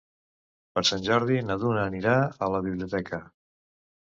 [0.79, 2.17] Per Sant Jordi na Duna anirà
[2.47, 3.23] a la biblioteca.